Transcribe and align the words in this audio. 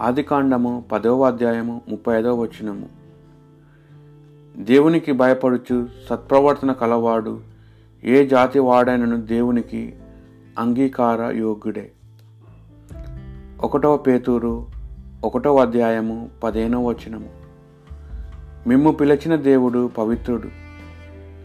ఆదికాండము 0.00 0.84
పదవ 0.92 1.26
అధ్యాయము 1.26 1.80
ముప్పై 1.88 2.18
ఐదవ 2.18 2.40
వచనము. 2.40 2.88
దేవునికి 4.56 5.12
భయపడుచు 5.12 5.88
సత్ప్రవర్తన 6.10 6.72
కలవాడు 6.72 7.40
ఏ 8.04 8.26
జాతి 8.26 8.58
వాడైనను 8.58 9.16
దేవునికి 9.16 9.94
అంగీకార 10.58 11.22
యోగ్యుడే 11.22 11.90
ఒకటవ 13.60 13.96
పేతూరు 13.96 14.66
ఒకటవ 15.24 15.56
అధ్యాయము 15.56 16.30
పదిహేనవ 16.42 16.88
వచనము. 16.88 17.28
మిమ్ము 18.68 18.92
పిలిచిన 18.92 19.36
దేవుడు 19.36 19.90
పవిత్రుడు 19.98 20.48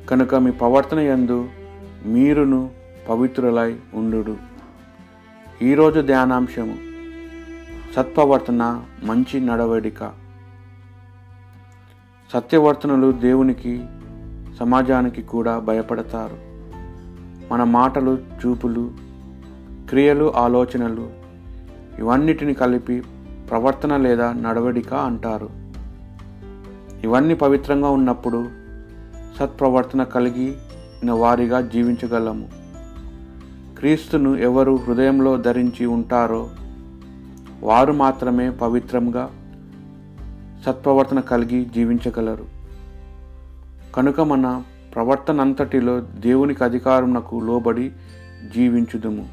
కనుక 0.09 0.36
మీ 0.36 0.52
ప్రవర్తన 0.52 0.99
యందు 0.99 1.49
మీరును 2.05 2.70
పవిత్రులై 3.09 3.76
ఉండు 3.93 4.38
ఈరోజు 5.62 6.02
ధ్యానాంశము. 6.02 6.91
సత్ప్రవర్తన 7.95 8.84
మంచి 9.04 9.40
నడవడిక. 9.40 10.12
సత్యవర్తనలు 12.34 13.12
దేవునికి 13.12 13.84
సమాజానికి 14.59 15.22
కూడా 15.22 15.59
భయపడతారు. 15.59 16.38
మన 17.54 17.63
మాటలు 17.63 18.18
చూపులు 18.18 18.91
క్రియలు 19.90 20.34
ఆలోచనలు 20.35 21.09
ఇవన్నిటిని 21.99 22.54
కలిపి 22.54 23.04
ప్రవర్తన 23.49 23.98
లేదా 23.98 24.34
నడవడిక 24.34 24.94
అంటారు. 24.94 25.49
ఇవన్నీ 27.04 27.34
పవిత్రంగా 27.34 27.90
ఉన్నప్పుడు 27.90 28.49
సత్ప్రవర్తన 29.40 30.04
కలిగిన 30.04 31.12
వారిగా 31.12 31.62
జీవించగలము. 31.62 32.49
క్రీస్తును 33.80 34.35
ఎవరు 34.35 34.76
హృదయంలో 34.76 35.37
ధరించి 35.37 35.85
ఉంటారో 35.85 36.49
వారు 37.62 37.93
మాత్రమే 37.93 38.49
పవిత్రంగా 38.49 39.29
సత్ప్రవర్తన 40.65 41.20
కలిగి 41.20 41.65
జీవించగలరు. 41.65 42.45
కనుక 43.95 44.21
మన 44.21 44.63
ప్రవర్తన 44.95 45.41
అంతటిలో 45.41 45.99
దేవునికి 45.99 46.63
అధికారమునకు 46.63 47.35
లోబడి 47.35 47.91
జీవించుదుము. 48.55 49.27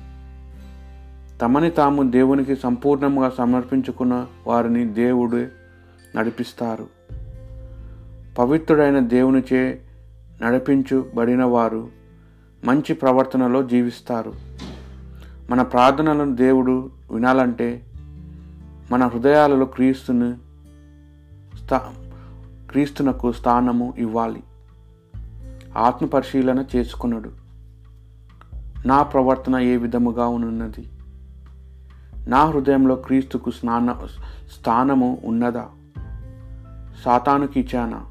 తమని 1.42 1.70
తాము 1.70 2.10
దేవునికి 2.10 2.56
సంపూర్ణంగా 2.56 3.32
సమర్పించుకున్న 3.38 4.26
వారిని 4.46 4.84
దేవుడే 4.84 5.48
నడిపిస్తారు. 6.16 6.86
పవిత్రుడైన 8.38 8.98
దేవునిచే 8.98 9.78
నడిపించబడిన 10.42 11.44
వారు 11.44 11.88
మంచి 12.64 12.94
ప్రవర్తనలో 12.94 13.62
జీవిస్తారు. 13.62 14.32
మన 15.50 15.62
ప్రార్థనలను 15.62 16.36
దేవుడు 16.36 16.90
వినాలంటే 17.12 17.82
మన 18.91 19.06
హృదయాలలో 19.06 19.67
క్రీస్తును 19.67 20.39
స్థా 21.56 21.94
క్రీస్తునకు 22.70 23.33
స్థానము 23.33 23.94
ఇవ్వాలి. 23.98 24.42
ఆత్మ 25.77 26.06
పరిశీలన 26.06 26.64
చేసుకున్నాడు 26.77 27.31
నా 28.86 29.03
ప్రవర్తన 29.03 29.56
ఏ 29.56 29.77
విధముగా 29.77 30.27
ఉన్నది? 30.27 30.89
నా 32.28 32.44
హృదయంలో 32.44 32.97
క్రీస్తుకు 32.97 33.50
స్నాన 33.50 34.06
స్థానము 34.61 35.20
ఉన్నదా? 35.25 35.69
సాతానుకి 37.05 37.61
ఇచ్చానా? 37.61 38.06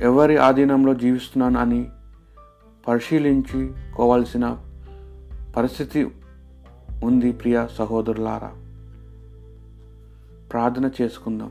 ఎవరి 0.00 0.36
ఆధీనంలో 0.36 0.94
జీవిస్తున్నాను 0.94 1.60
అని 1.60 1.88
పరిశీలించుకోవాల్సిన 2.88 4.56
పరిస్థితి 5.56 6.08
ఉంది 7.04 7.32
ప్రియ 7.32 7.66
సహోదరులారా. 7.78 8.52
ప్రార్థన 10.52 10.90
చేసుకుందాం. 11.02 11.50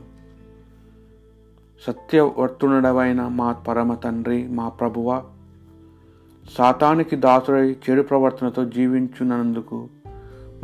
సత్యవర్తునుడవైన 1.86 3.28
మా 3.28 3.52
పరమ 3.52 3.94
తండ్రి 3.94 4.48
మా 4.48 4.68
ప్రభువ 4.68 5.24
సాతానికి 6.58 7.16
దాసుడై 7.16 7.76
చెడు 7.90 8.02
ప్రవర్తనతో 8.02 8.64
జీవించున్నందుకు 8.64 9.88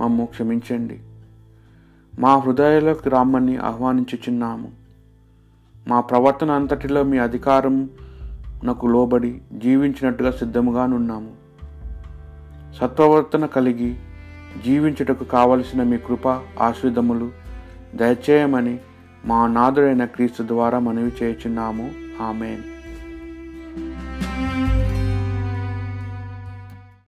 మమ్ము 0.01 0.27
క్షమించండి. 0.27 1.01
మా 2.19 2.37
హృదయాలకు 2.37 3.09
రామ్మని 3.09 3.57
ఆహ్వానించుచున్నాము. 3.57 4.73
మా 5.89 6.01
ప్రవర్తన 6.01 6.51
అంతటిలో 6.51 7.03
మీ 7.03 7.19
అధికారం 7.19 7.91
నాకు 8.65 8.87
లోబడి 8.87 9.41
జీవించినట్టుగా 9.53 10.31
సిద్ధముగానున్నాము 10.31 11.31
సత్ప్రవర్తన 12.81 13.47
కలిగి 13.47 13.97
జీవించుటకు 14.65 15.25
కావలసిన 15.25 15.83
మీ 15.83 15.99
కృప 15.99 16.29
ఆశ్రితములు 16.61 17.46
దయచేయమని 17.97 18.79
మా 19.25 19.47
నాథుడైన 19.47 20.05
క్రీస్తు 20.05 20.43
ద్వారా 20.43 20.79
మనవి 20.79 21.13
చేయుచున్నాము. 21.23 21.91
ఆమెన్. 22.21 22.63